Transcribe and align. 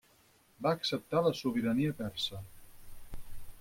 Va 0.67 0.71
acceptar 0.77 1.23
la 1.27 1.35
sobirania 1.41 1.95
persa. 2.03 2.43